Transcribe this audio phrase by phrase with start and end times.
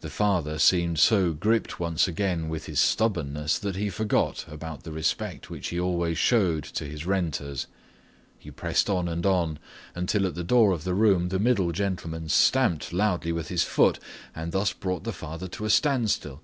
[0.00, 4.92] The father seemed so gripped once again with his stubbornness that he forgot about the
[4.92, 7.66] respect which he always owed to his renters.
[8.38, 9.58] He pressed on and on,
[9.92, 13.98] until at the door of the room the middle gentleman stamped loudly with his foot
[14.36, 16.40] and thus brought the father to a standstill.